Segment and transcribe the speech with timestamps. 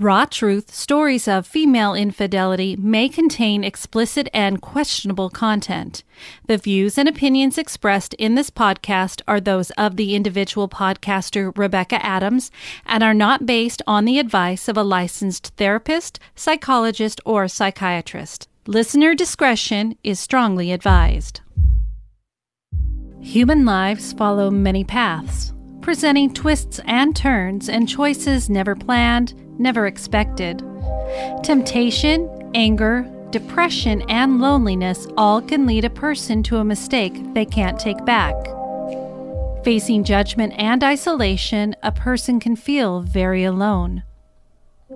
[0.00, 6.04] Raw Truth Stories of Female Infidelity may contain explicit and questionable content.
[6.46, 12.02] The views and opinions expressed in this podcast are those of the individual podcaster Rebecca
[12.02, 12.50] Adams
[12.86, 18.48] and are not based on the advice of a licensed therapist, psychologist, or psychiatrist.
[18.66, 21.42] Listener discretion is strongly advised.
[23.20, 30.64] Human lives follow many paths, presenting twists and turns and choices never planned never expected.
[31.44, 37.78] Temptation, anger, depression, and loneliness all can lead a person to a mistake they can't
[37.78, 38.34] take back.
[39.64, 44.02] Facing judgment and isolation, a person can feel very alone.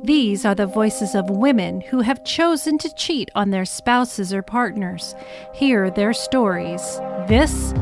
[0.02, 4.42] These are the voices of women who have chosen to cheat on their spouses or
[4.42, 5.14] partners.
[5.54, 6.98] Hear their stories.
[7.28, 7.72] This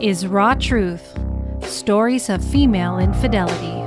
[0.00, 1.18] is Raw Truth
[1.62, 3.79] Stories of Female Infidelity.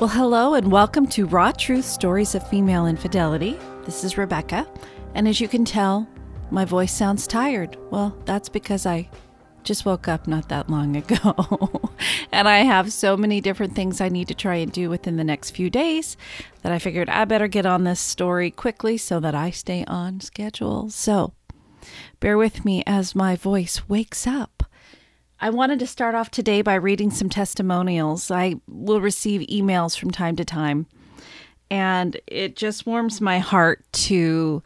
[0.00, 3.56] Well, hello and welcome to Raw Truth Stories of Female Infidelity.
[3.84, 4.66] This is Rebecca,
[5.14, 6.08] and as you can tell,
[6.50, 7.76] my voice sounds tired.
[7.92, 9.08] Well, that's because I
[9.62, 11.92] just woke up not that long ago.
[12.32, 15.22] and I have so many different things I need to try and do within the
[15.22, 16.16] next few days
[16.62, 20.20] that I figured I better get on this story quickly so that I stay on
[20.20, 20.90] schedule.
[20.90, 21.34] So
[22.18, 24.64] bear with me as my voice wakes up.
[25.44, 28.30] I wanted to start off today by reading some testimonials.
[28.30, 30.86] I will receive emails from time to time,
[31.70, 34.62] and it just warms my heart to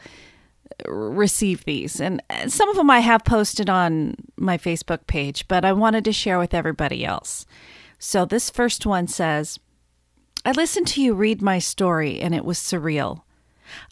[0.86, 2.00] receive these.
[2.00, 6.12] And some of them I have posted on my Facebook page, but I wanted to
[6.12, 7.44] share with everybody else.
[7.98, 9.58] So this first one says,
[10.44, 13.22] I listened to you read my story, and it was surreal.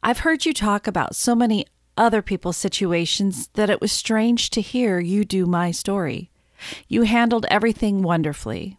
[0.05, 1.67] I've heard you talk about so many
[1.99, 6.31] other people's situations that it was strange to hear you do my story.
[6.89, 8.79] You handled everything wonderfully.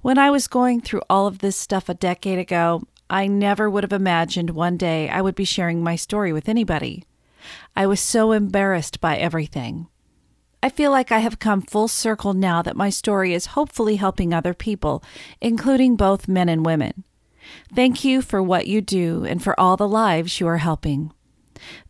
[0.00, 3.84] When I was going through all of this stuff a decade ago, I never would
[3.84, 7.04] have imagined one day I would be sharing my story with anybody.
[7.76, 9.88] I was so embarrassed by everything.
[10.62, 14.32] I feel like I have come full circle now that my story is hopefully helping
[14.32, 15.02] other people,
[15.40, 17.04] including both men and women.
[17.74, 21.12] Thank you for what you do and for all the lives you are helping.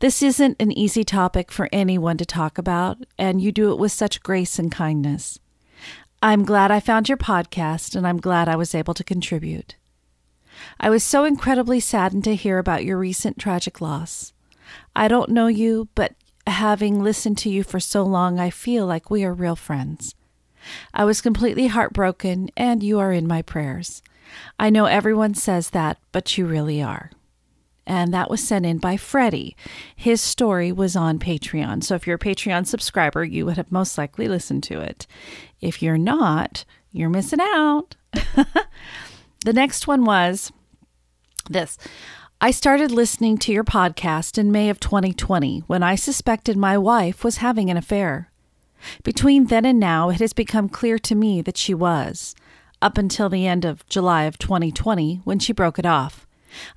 [0.01, 3.93] This isn't an easy topic for anyone to talk about, and you do it with
[3.93, 5.39] such grace and kindness.
[6.23, 9.77] I'm glad I found your podcast, and I'm glad I was able to contribute.
[10.79, 14.33] I was so incredibly saddened to hear about your recent tragic loss.
[14.95, 16.15] I don't know you, but
[16.47, 20.15] having listened to you for so long, I feel like we are real friends.
[20.95, 24.03] I was completely heartbroken, and you are in my prayers.
[24.59, 27.11] I know everyone says that, but you really are
[27.87, 29.57] and that was sent in by Freddie.
[29.97, 31.83] His story was on Patreon.
[31.83, 35.07] So if you're a Patreon subscriber, you would have most likely listened to it.
[35.61, 37.97] If you're not, you're missing out.
[38.13, 40.53] the next one was
[41.49, 41.79] this.
[42.41, 47.23] I started listening to your podcast in May of 2020 when I suspected my wife
[47.23, 48.31] was having an affair.
[49.05, 52.35] Between then and now, it has become clear to me that she was,
[52.81, 56.27] up until the end of July of 2020 when she broke it off.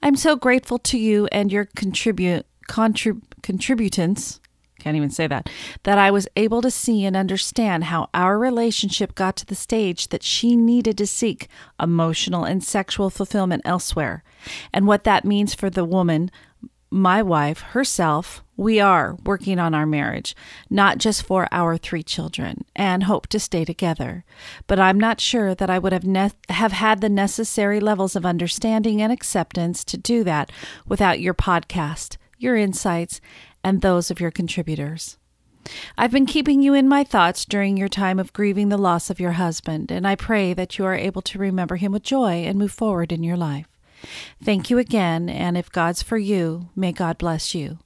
[0.01, 4.39] I'm so grateful to you and your contribute contrib- contributants
[4.79, 5.49] can't even say that
[5.81, 10.09] that I was able to see and understand how our relationship got to the stage
[10.09, 11.47] that she needed to seek
[11.81, 14.23] emotional and sexual fulfillment elsewhere
[14.71, 16.29] and what that means for the woman
[16.89, 20.35] my wife herself, we are working on our marriage,
[20.69, 24.23] not just for our three children, and hope to stay together.
[24.67, 28.25] But I'm not sure that I would have ne- have had the necessary levels of
[28.25, 30.51] understanding and acceptance to do that
[30.87, 33.19] without your podcast, your insights,
[33.63, 35.17] and those of your contributors.
[35.97, 39.19] I've been keeping you in my thoughts during your time of grieving the loss of
[39.19, 42.59] your husband, and I pray that you are able to remember him with joy and
[42.59, 43.74] move forward in your life.
[44.43, 47.79] Thank you again, and if God's for you, may God bless you.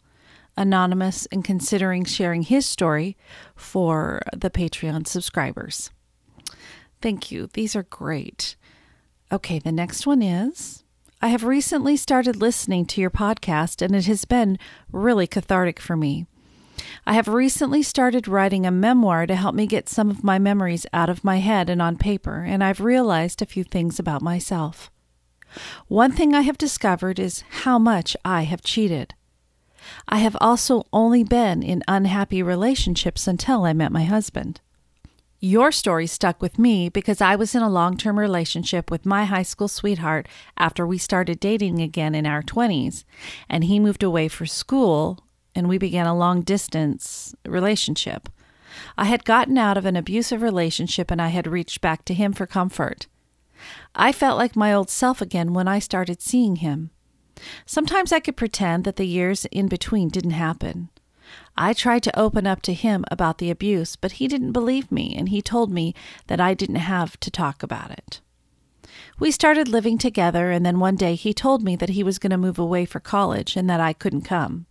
[0.57, 3.15] Anonymous and considering sharing his story
[3.55, 5.91] for the Patreon subscribers.
[7.01, 7.47] Thank you.
[7.53, 8.55] These are great.
[9.31, 10.83] Okay, the next one is
[11.21, 14.57] I have recently started listening to your podcast, and it has been
[14.91, 16.25] really cathartic for me.
[17.05, 20.85] I have recently started writing a memoir to help me get some of my memories
[20.93, 24.89] out of my head and on paper, and I've realized a few things about myself.
[25.87, 29.13] One thing I have discovered is how much I have cheated.
[30.07, 34.61] I have also only been in unhappy relationships until I met my husband.
[35.41, 39.23] Your story stuck with me because I was in a long term relationship with my
[39.23, 43.05] high school sweetheart after we started dating again in our 20s,
[43.47, 45.23] and he moved away for school,
[45.55, 48.27] and we began a long distance relationship.
[48.97, 52.33] I had gotten out of an abusive relationship and I had reached back to him
[52.33, 53.07] for comfort.
[53.95, 56.91] I felt like my old self again when I started seeing him.
[57.65, 60.89] Sometimes I could pretend that the years in between didn't happen.
[61.57, 65.15] I tried to open up to him about the abuse, but he didn't believe me
[65.15, 65.93] and he told me
[66.27, 68.21] that I didn't have to talk about it.
[69.19, 72.31] We started living together, and then one day he told me that he was going
[72.31, 74.65] to move away for college and that I couldn't come.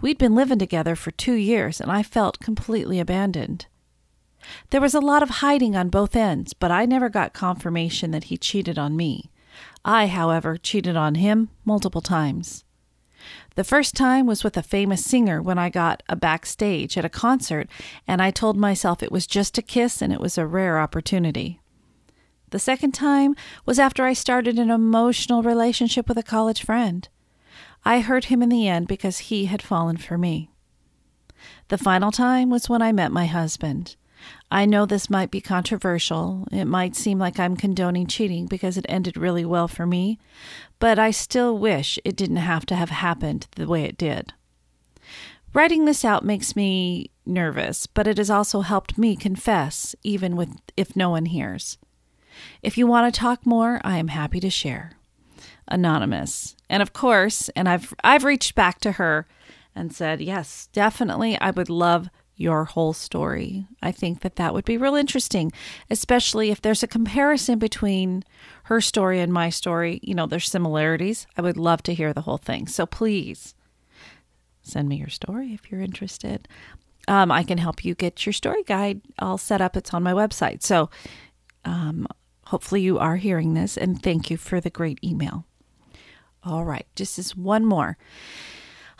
[0.00, 3.66] We'd been living together for two years, and I felt completely abandoned.
[4.70, 8.24] There was a lot of hiding on both ends, but I never got confirmation that
[8.24, 9.30] he cheated on me.
[9.84, 12.64] I, however, cheated on him multiple times.
[13.56, 17.08] The first time was with a famous singer when I got a backstage at a
[17.08, 17.68] concert,
[18.06, 21.60] and I told myself it was just a kiss and it was a rare opportunity.
[22.50, 23.34] The second time
[23.66, 27.08] was after I started an emotional relationship with a college friend.
[27.84, 30.50] I hurt him in the end because he had fallen for me.
[31.68, 33.96] The final time was when I met my husband.
[34.50, 36.46] I know this might be controversial.
[36.50, 40.18] It might seem like I'm condoning cheating because it ended really well for me,
[40.78, 44.32] but I still wish it didn't have to have happened the way it did.
[45.52, 50.50] Writing this out makes me nervous, but it has also helped me confess, even with
[50.76, 51.78] if no one hears.
[52.62, 54.92] If you want to talk more, I am happy to share.
[55.66, 56.54] Anonymous.
[56.70, 59.26] And of course, and I've I've reached back to her
[59.74, 62.08] and said, "Yes, definitely I would love
[62.38, 63.66] your whole story.
[63.82, 65.52] I think that that would be real interesting,
[65.90, 68.24] especially if there's a comparison between
[68.64, 69.98] her story and my story.
[70.02, 71.26] You know, there's similarities.
[71.36, 72.68] I would love to hear the whole thing.
[72.68, 73.54] So please
[74.62, 76.46] send me your story if you're interested.
[77.08, 79.76] Um, I can help you get your story guide all set up.
[79.76, 80.62] It's on my website.
[80.62, 80.90] So
[81.64, 82.06] um,
[82.46, 85.44] hopefully you are hearing this, and thank you for the great email.
[86.44, 87.98] All right, just as one more.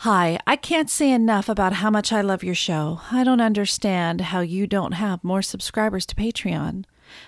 [0.03, 3.01] Hi, I can't say enough about how much I love your show.
[3.11, 6.85] I don't understand how you don't have more subscribers to Patreon.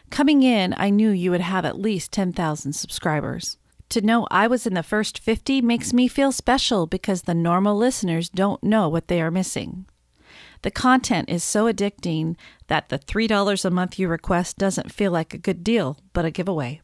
[0.09, 3.57] Coming in, I knew you would have at least 10,000 subscribers.
[3.89, 7.75] To know I was in the first 50 makes me feel special because the normal
[7.75, 9.85] listeners don't know what they are missing.
[10.61, 12.37] The content is so addicting
[12.67, 16.31] that the $3 a month you request doesn't feel like a good deal, but a
[16.31, 16.79] giveaway.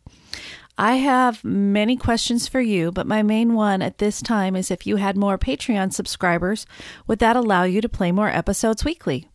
[0.79, 4.85] I have many questions for you, but my main one at this time is if
[4.85, 6.67] you had more Patreon subscribers,
[7.07, 9.27] would that allow you to play more episodes weekly?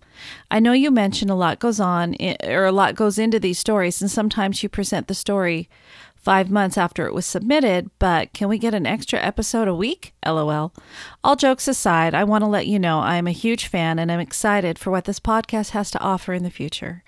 [0.52, 4.00] I know you mentioned a lot goes on or a lot goes into these stories,
[4.00, 5.68] and sometimes you present the story
[6.14, 10.14] five months after it was submitted, but can we get an extra episode a week?
[10.24, 10.72] LOL.
[11.24, 14.12] All jokes aside, I want to let you know I am a huge fan and
[14.12, 17.02] I'm excited for what this podcast has to offer in the future.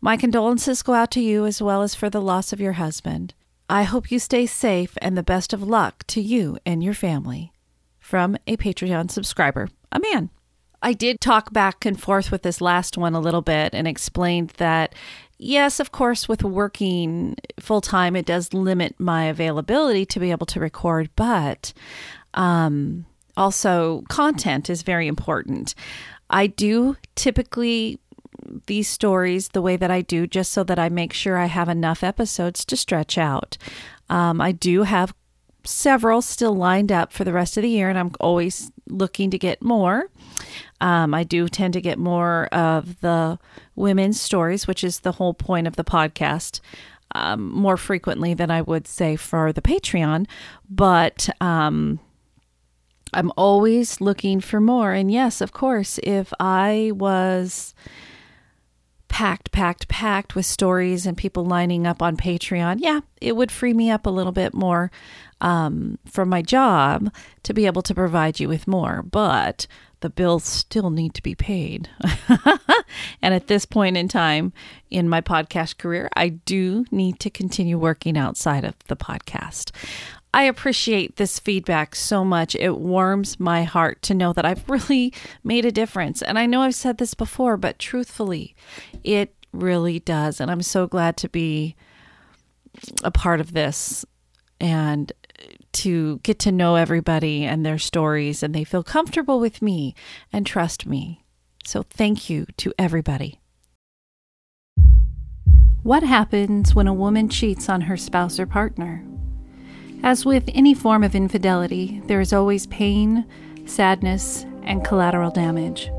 [0.00, 3.34] My condolences go out to you as well as for the loss of your husband.
[3.68, 7.52] I hope you stay safe and the best of luck to you and your family.
[7.98, 10.30] From a Patreon subscriber, a man.
[10.82, 14.50] I did talk back and forth with this last one a little bit and explained
[14.58, 14.94] that,
[15.38, 20.46] yes, of course, with working full time, it does limit my availability to be able
[20.46, 21.72] to record, but
[22.34, 23.04] um,
[23.36, 25.74] also content is very important.
[26.30, 27.98] I do typically
[28.66, 31.68] these stories the way that I do, just so that I make sure I have
[31.68, 33.58] enough episodes to stretch out.
[34.08, 35.14] Um, I do have
[35.64, 39.38] several still lined up for the rest of the year, and I'm always looking to
[39.38, 40.08] get more.
[40.80, 43.38] Um, I do tend to get more of the
[43.74, 46.60] women's stories, which is the whole point of the podcast,
[47.14, 50.26] um, more frequently than I would say for the Patreon.
[50.68, 51.98] But um,
[53.12, 54.92] I'm always looking for more.
[54.92, 57.74] And yes, of course, if I was
[59.08, 63.72] packed, packed, packed with stories and people lining up on Patreon, yeah, it would free
[63.72, 64.90] me up a little bit more
[65.40, 69.02] um, from my job to be able to provide you with more.
[69.02, 69.66] But
[70.00, 71.88] the bills still need to be paid.
[73.22, 74.52] and at this point in time
[74.90, 79.72] in my podcast career, I do need to continue working outside of the podcast.
[80.36, 82.54] I appreciate this feedback so much.
[82.56, 86.20] It warms my heart to know that I've really made a difference.
[86.20, 88.54] And I know I've said this before, but truthfully,
[89.06, 90.40] it really does.
[90.40, 91.76] And I'm so glad to be
[93.02, 94.04] a part of this
[94.60, 95.12] and
[95.72, 99.94] to get to know everybody and their stories, and they feel comfortable with me
[100.32, 101.22] and trust me.
[101.64, 103.40] So, thank you to everybody.
[105.82, 109.04] What happens when a woman cheats on her spouse or partner?
[110.02, 113.26] As with any form of infidelity, there is always pain,
[113.66, 115.90] sadness, and collateral damage.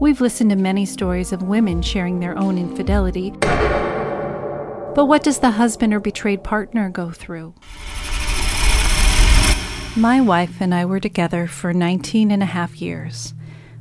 [0.00, 3.32] We've listened to many stories of women sharing their own infidelity.
[3.40, 7.54] But what does the husband or betrayed partner go through?
[9.96, 13.34] My wife and I were together for 19 and a half years.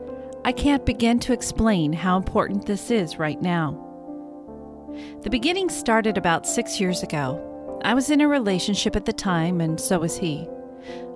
[0.43, 3.77] I can't begin to explain how important this is right now.
[5.21, 7.79] The beginning started about six years ago.
[7.85, 10.47] I was in a relationship at the time, and so was he.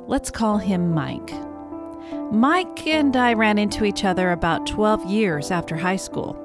[0.05, 1.33] Let's call him Mike.
[2.31, 6.35] Mike and I ran into each other about 12 years after high school.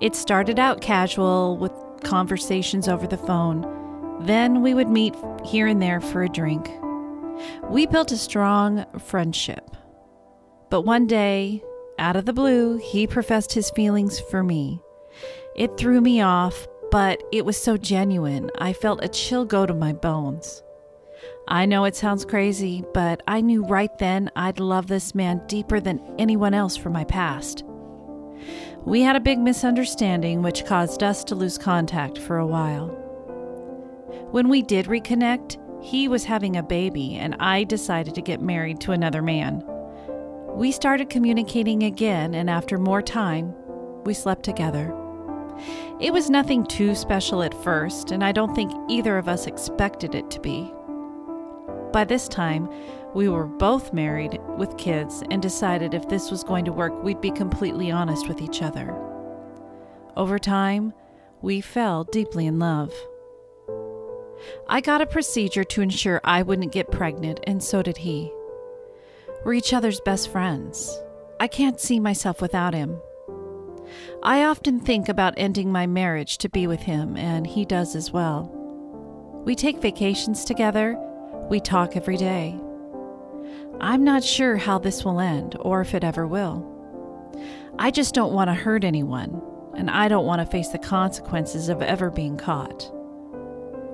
[0.00, 3.64] It started out casual with conversations over the phone.
[4.22, 5.14] Then we would meet
[5.44, 6.68] here and there for a drink.
[7.70, 9.70] We built a strong friendship.
[10.68, 11.62] But one day,
[12.00, 14.80] out of the blue, he professed his feelings for me.
[15.54, 19.74] It threw me off, but it was so genuine, I felt a chill go to
[19.74, 20.64] my bones.
[21.50, 25.80] I know it sounds crazy, but I knew right then I'd love this man deeper
[25.80, 27.64] than anyone else from my past.
[28.84, 32.88] We had a big misunderstanding, which caused us to lose contact for a while.
[34.30, 38.78] When we did reconnect, he was having a baby, and I decided to get married
[38.82, 39.64] to another man.
[40.48, 43.54] We started communicating again, and after more time,
[44.04, 44.94] we slept together.
[45.98, 50.14] It was nothing too special at first, and I don't think either of us expected
[50.14, 50.74] it to be.
[51.92, 52.68] By this time,
[53.14, 57.20] we were both married with kids and decided if this was going to work, we'd
[57.20, 58.94] be completely honest with each other.
[60.16, 60.92] Over time,
[61.40, 62.92] we fell deeply in love.
[64.68, 68.32] I got a procedure to ensure I wouldn't get pregnant, and so did he.
[69.44, 71.00] We're each other's best friends.
[71.40, 73.00] I can't see myself without him.
[74.22, 78.12] I often think about ending my marriage to be with him, and he does as
[78.12, 78.52] well.
[79.44, 81.02] We take vacations together
[81.48, 82.58] we talk every day.
[83.80, 86.66] I'm not sure how this will end or if it ever will.
[87.78, 89.40] I just don't want to hurt anyone,
[89.76, 92.90] and I don't want to face the consequences of ever being caught.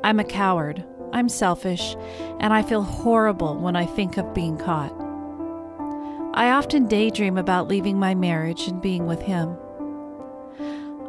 [0.02, 1.96] I'm a coward, I'm selfish,
[2.40, 4.92] and I feel horrible when I think of being caught.
[6.32, 9.56] I often daydream about leaving my marriage and being with him.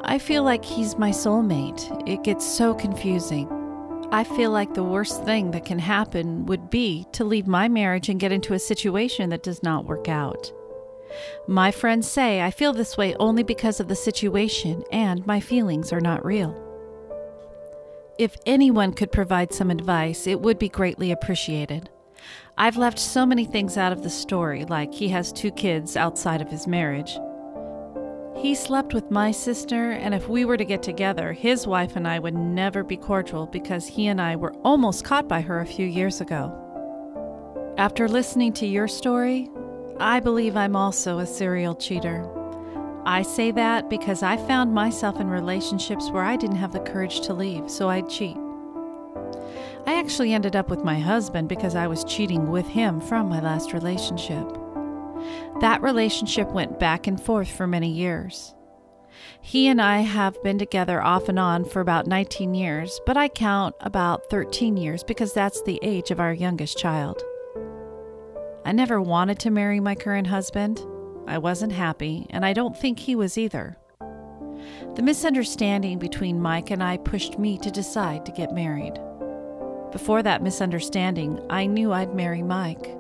[0.04, 2.04] I feel like he's my soulmate.
[2.08, 3.50] It gets so confusing.
[4.16, 8.08] I feel like the worst thing that can happen would be to leave my marriage
[8.08, 10.54] and get into a situation that does not work out.
[11.50, 15.92] My friends say I feel this way only because of the situation and my feelings
[15.92, 16.56] are not real.
[18.18, 21.90] If anyone could provide some advice, it would be greatly appreciated.
[22.58, 26.40] I've left so many things out of the story, like he has two kids outside
[26.40, 27.18] of his marriage.
[28.46, 32.08] He slept with my sister, and if we were to get together, his wife and
[32.08, 35.66] I would never be cordial because he and I were almost caught by her a
[35.66, 36.54] few years ago.
[37.80, 39.50] After listening to your story,
[40.00, 42.30] I believe I'm also a serial cheater.
[43.04, 47.22] I say that because I found myself in relationships where I didn't have the courage
[47.22, 48.38] to leave, so I'd cheat.
[49.88, 53.42] I actually ended up with my husband because I was cheating with him from my
[53.42, 54.46] last relationship.
[55.62, 58.54] That relationship went back and forth for many years.
[59.42, 63.28] He and I have been together off and on for about 19 years, but I
[63.28, 67.24] count about 13 years because that's the age of our youngest child.
[68.66, 70.84] I never wanted to marry my current husband.
[71.28, 73.78] I wasn't happy, and I don't think he was either.
[74.96, 79.00] The misunderstanding between Mike and I pushed me to decide to get married.
[79.92, 82.98] Before that misunderstanding, I knew I'd marry Mike.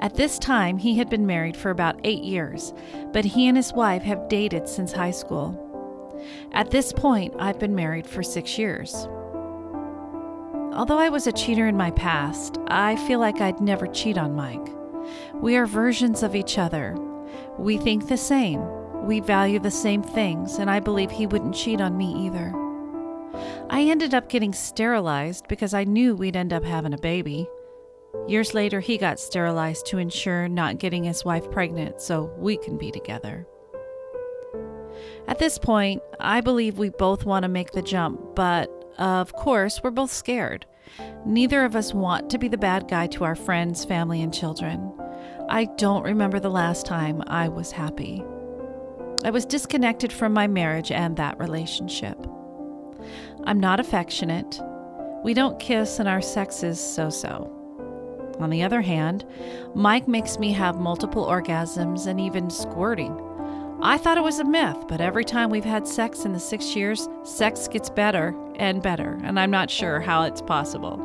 [0.00, 2.72] At this time, he had been married for about eight years,
[3.12, 5.64] but he and his wife have dated since high school.
[6.52, 9.08] At this point, I've been married for six years.
[10.72, 14.36] Although I was a cheater in my past, I feel like I'd never cheat on
[14.36, 14.68] Mike.
[15.34, 16.96] We are versions of each other.
[17.58, 18.62] We think the same.
[19.04, 22.52] We value the same things, and I believe he wouldn't cheat on me either.
[23.70, 27.48] I ended up getting sterilized because I knew we'd end up having a baby.
[28.26, 32.76] Years later, he got sterilized to ensure not getting his wife pregnant so we can
[32.76, 33.46] be together.
[35.26, 39.82] At this point, I believe we both want to make the jump, but of course,
[39.82, 40.66] we're both scared.
[41.24, 44.92] Neither of us want to be the bad guy to our friends, family, and children.
[45.48, 48.22] I don't remember the last time I was happy.
[49.24, 52.18] I was disconnected from my marriage and that relationship.
[53.44, 54.60] I'm not affectionate.
[55.24, 57.57] We don't kiss, and our sex is so so.
[58.40, 59.24] On the other hand,
[59.74, 63.24] Mike makes me have multiple orgasms and even squirting.
[63.80, 66.74] I thought it was a myth, but every time we've had sex in the six
[66.74, 70.96] years, sex gets better and better, and I'm not sure how it's possible.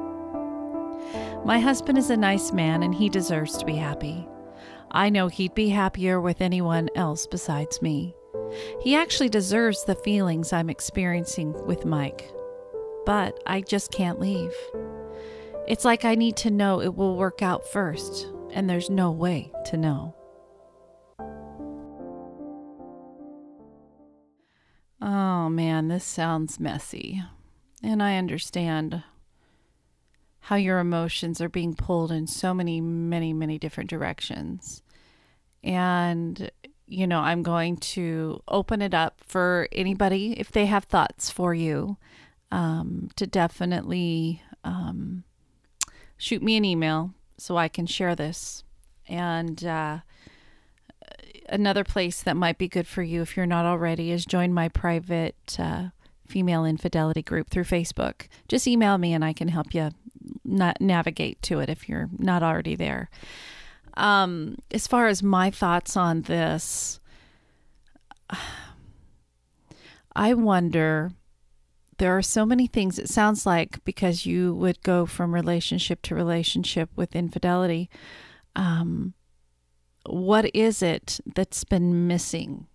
[1.46, 4.28] My husband is a nice man and he deserves to be happy.
[4.92, 8.16] I know he'd be happier with anyone else besides me.
[8.82, 12.32] He actually deserves the feelings I'm experiencing with Mike.
[13.06, 14.54] But I just can't leave.
[15.66, 19.52] It's like I need to know it will work out first, and there's no way
[19.66, 20.16] to know.
[25.02, 27.22] Oh man, this sounds messy.
[27.82, 29.04] And I understand
[30.42, 34.84] how your emotions are being pulled in so many, many, many different directions.
[35.64, 36.52] And,
[36.88, 41.54] you know, I'm going to open it up for anybody, if they have thoughts for
[41.54, 41.98] you,
[42.52, 45.24] um, to definitely um,
[46.24, 48.64] shoot me an email so I can share this.
[49.10, 50.00] And, uh,
[51.50, 54.70] another place that might be good for you if you're not already is join my
[54.70, 55.90] private uh,
[56.26, 58.28] female infidelity group through Facebook.
[58.48, 59.92] Just email me and I can help you
[60.46, 63.10] na- navigate to it if you're not already there.
[63.96, 67.02] Um, as far as my thoughts on this,
[70.16, 71.12] I wonder.
[72.04, 73.00] There are so many things.
[73.00, 77.90] It sounds like because you would go from relationship to relationship with infidelity.
[78.58, 79.14] Um,
[80.06, 82.68] what is it that's been missing?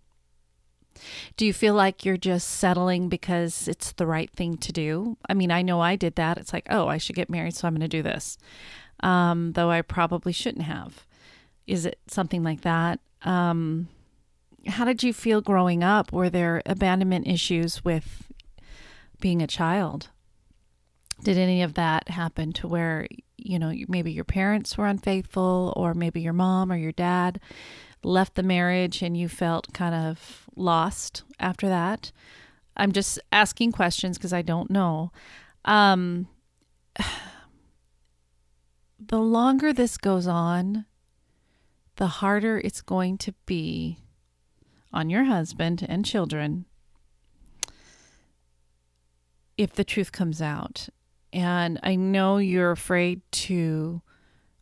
[1.37, 5.19] Do you feel like you're just settling because it's the right thing to do?
[5.29, 6.39] I mean, I know I did that.
[6.39, 8.39] It's like, oh, I should get married, so I'm going to do this,
[9.01, 11.05] um, though I probably shouldn't have.
[11.67, 12.99] Is it something like that?
[13.25, 13.89] Um,
[14.67, 16.15] how did you feel growing up?
[16.15, 18.25] Were there abandonment issues with
[19.21, 20.09] being a child?
[21.23, 25.95] Did any of that happen to where you know, maybe your parents were unfaithful, or
[25.95, 27.41] maybe your mom or your dad
[28.03, 32.13] left the marriage and you felt kind of lost after that.
[32.77, 35.13] I'm just asking questions because I don't know.
[35.65, 36.29] Um,
[39.01, 40.85] the longer this goes on,
[41.97, 43.99] the harder it's going to be
[44.93, 46.67] on your husband and children
[49.59, 50.89] if the truth comes out.
[51.33, 54.01] And I know you're afraid to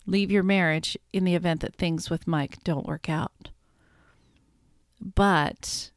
[0.06, 3.50] leave your marriage in the event that things with Mike don't work out.
[5.00, 5.90] But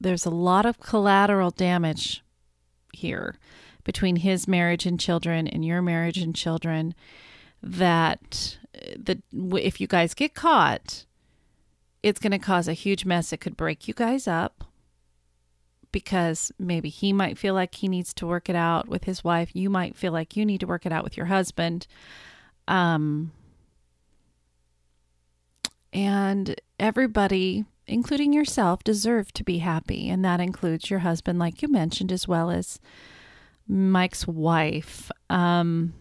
[0.00, 2.22] there's a lot of collateral damage
[2.92, 3.36] here
[3.84, 6.94] between his marriage and children and your marriage and children
[7.62, 8.58] that
[8.96, 9.20] the
[9.56, 11.04] if you guys get caught
[12.02, 14.64] it's going to cause a huge mess it could break you guys up
[15.92, 19.50] because maybe he might feel like he needs to work it out with his wife.
[19.54, 21.86] You might feel like you need to work it out with your husband.
[22.66, 23.32] Um,
[25.92, 30.08] and everybody, including yourself, deserve to be happy.
[30.08, 32.78] And that includes your husband, like you mentioned, as well as
[33.66, 35.10] Mike's wife.
[35.30, 35.94] Um,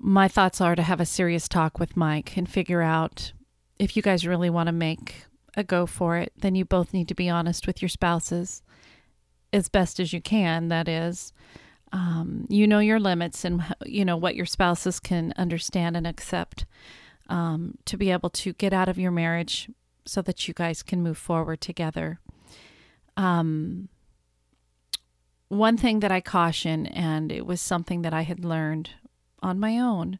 [0.00, 3.32] my thoughts are to have a serious talk with Mike and figure out
[3.78, 5.24] if you guys really want to make
[5.56, 8.62] a go for it, then you both need to be honest with your spouses
[9.52, 10.68] as best as you can.
[10.68, 11.32] That is,
[11.92, 16.66] um, you know your limits and you know what your spouses can understand and accept
[17.28, 19.70] um, to be able to get out of your marriage
[20.04, 22.20] so that you guys can move forward together.
[23.16, 23.88] Um,
[25.48, 28.90] one thing that I caution, and it was something that I had learned
[29.42, 30.18] on my own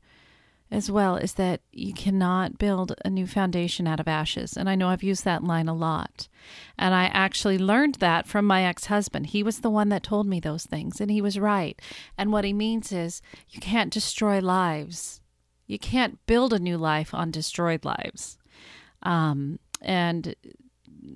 [0.71, 4.57] as well is that you cannot build a new foundation out of ashes.
[4.57, 6.29] And I know I've used that line a lot.
[6.77, 9.27] And I actually learned that from my ex husband.
[9.27, 11.81] He was the one that told me those things, and he was right.
[12.19, 15.21] And what he means is you can't destroy lives
[15.67, 18.39] You can't build a new life on destroyed lives.
[19.03, 20.35] Um, and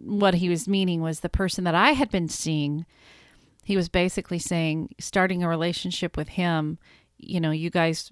[0.05, 2.87] what he was meaning was the person that I had been seeing,
[3.65, 6.79] he was basically saying, starting a relationship with him,
[7.19, 8.11] you know, you guys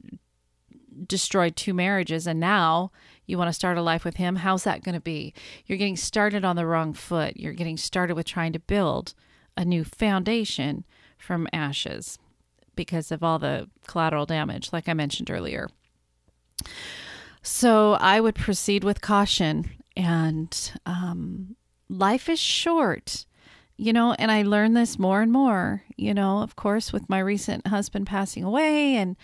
[1.07, 2.91] destroyed two marriages and now
[3.27, 4.37] you want to start a life with him.
[4.37, 5.35] How's that going to be?
[5.67, 7.37] You're getting started on the wrong foot.
[7.37, 9.15] You're getting started with trying to build
[9.57, 10.85] a new foundation
[11.19, 12.19] from ashes
[12.77, 15.69] because of all the collateral damage, like I mentioned earlier.
[17.43, 19.71] So I would proceed with caution.
[19.97, 21.57] And um,
[21.89, 23.25] life is short,
[23.77, 27.19] you know, and I learn this more and more, you know, of course, with my
[27.19, 29.17] recent husband passing away and,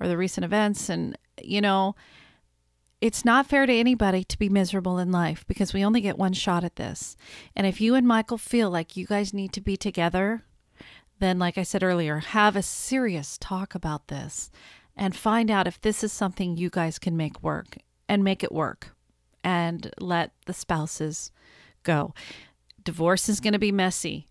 [0.00, 0.88] or the recent events.
[0.88, 1.94] And, you know,
[3.00, 6.32] it's not fair to anybody to be miserable in life because we only get one
[6.32, 7.16] shot at this.
[7.54, 10.42] And if you and Michael feel like you guys need to be together,
[11.20, 14.50] then, like I said earlier, have a serious talk about this
[14.96, 18.52] and find out if this is something you guys can make work and make it
[18.52, 18.94] work
[19.44, 21.30] and let the spouses
[21.82, 22.14] go.
[22.82, 24.27] Divorce is going to be messy.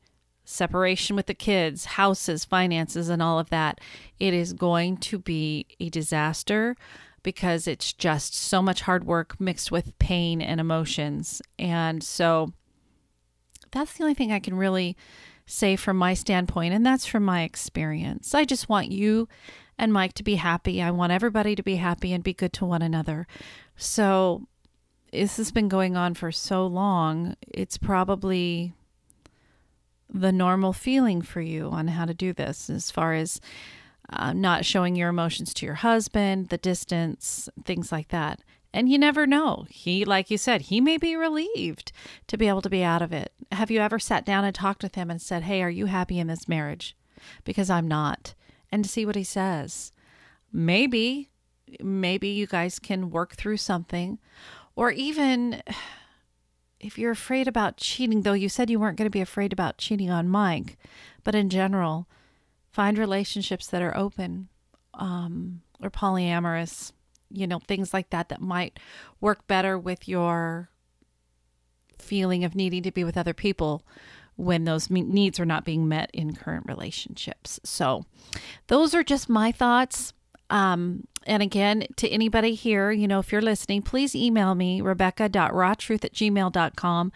[0.50, 3.82] Separation with the kids, houses, finances, and all of that.
[4.18, 6.78] It is going to be a disaster
[7.22, 11.42] because it's just so much hard work mixed with pain and emotions.
[11.60, 12.54] And so
[13.72, 14.96] that's the only thing I can really
[15.46, 18.34] say from my standpoint, and that's from my experience.
[18.34, 19.28] I just want you
[19.78, 20.82] and Mike to be happy.
[20.82, 23.28] I want everybody to be happy and be good to one another.
[23.76, 24.48] So,
[25.12, 28.74] this has been going on for so long, it's probably
[30.13, 33.41] the normal feeling for you on how to do this as far as
[34.10, 38.41] uh, not showing your emotions to your husband, the distance, things like that.
[38.74, 39.65] And you never know.
[39.70, 41.91] He, like you said, he may be relieved
[42.28, 43.32] to be able to be out of it.
[43.52, 46.20] Have you ever sat down and talked with him and said, Hey, are you happy
[46.20, 46.96] in this marriage?
[47.43, 48.34] Because I'm not.
[48.72, 49.91] And to see what he says.
[50.52, 51.30] Maybe,
[51.82, 54.20] maybe you guys can work through something.
[54.76, 55.63] Or even
[56.80, 59.78] if you're afraid about cheating, though you said you weren't going to be afraid about
[59.78, 60.78] cheating on Mike,
[61.24, 62.08] but in general,
[62.78, 64.50] Find relationships that are open
[64.94, 66.92] um, or polyamorous,
[67.32, 68.78] you know, things like that that might
[69.20, 70.70] work better with your
[71.98, 73.84] feeling of needing to be with other people
[74.36, 77.60] when those needs are not being met in current relationships.
[77.63, 78.06] So,
[78.68, 80.13] those are just my thoughts.
[80.50, 86.06] Um, and again, to anybody here, you know, if you're listening, please email me, rebecca.rawtruth
[86.06, 87.12] at gmail.com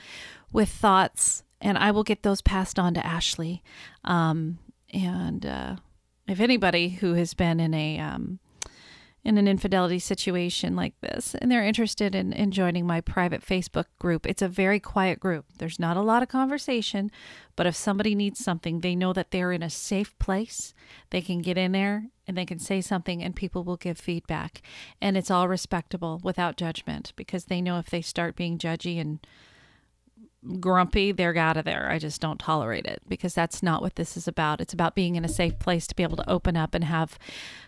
[0.52, 3.64] with thoughts, and I will get those passed on to Ashley.
[4.04, 4.60] Um,
[4.94, 5.76] and uh,
[6.28, 8.40] if anybody who has been in a um,
[9.24, 13.86] in an infidelity situation like this and they're interested in, in joining my private Facebook
[14.00, 15.46] group, it's a very quiet group.
[15.58, 17.12] There's not a lot of conversation,
[17.56, 20.74] but if somebody needs something, they know that they're in a safe place.
[21.12, 24.62] They can get in there and they can say something and people will give feedback.
[25.00, 29.20] And it's all respectable without judgment because they know if they start being judgy and
[30.60, 31.90] grumpy, they're out of there.
[31.90, 34.62] I just don't tolerate it because that's not what this is about.
[34.62, 37.20] It's about being in a safe place to be able to open up and have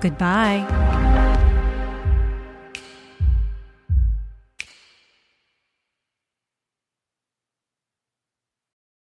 [0.00, 1.19] Goodbye.